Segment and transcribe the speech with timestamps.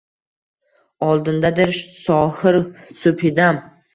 [1.07, 2.59] Oldindadir sohir
[3.05, 3.63] subhidam